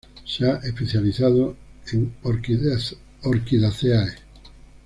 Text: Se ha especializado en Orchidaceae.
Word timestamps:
Se 0.25 0.49
ha 0.49 0.55
especializado 0.63 1.55
en 1.93 2.15
Orchidaceae. 2.23 4.09